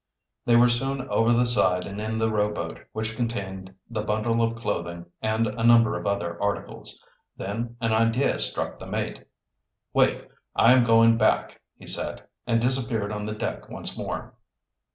They 0.47 0.55
were 0.55 0.67
soon 0.67 1.07
over 1.09 1.31
the 1.31 1.45
side 1.45 1.85
and 1.85 2.01
in 2.01 2.17
the 2.17 2.31
rowboat, 2.31 2.79
which 2.91 3.15
contained 3.15 3.71
the 3.87 4.01
bundle 4.01 4.41
of 4.41 4.55
clothing 4.59 5.05
and 5.21 5.45
a 5.45 5.63
number 5.63 5.95
of 5.95 6.07
other 6.07 6.41
articles. 6.41 7.05
Then 7.37 7.75
an 7.79 7.93
idea 7.93 8.39
struck 8.39 8.79
the 8.79 8.87
mate. 8.87 9.27
"Wait; 9.93 10.27
I 10.55 10.71
am 10.73 10.83
going 10.83 11.19
back," 11.19 11.61
he 11.77 11.85
said, 11.85 12.23
and 12.47 12.59
disappeared 12.59 13.11
on 13.11 13.25
the 13.27 13.35
deck 13.35 13.69
one 13.69 13.85
more. 13.95 14.33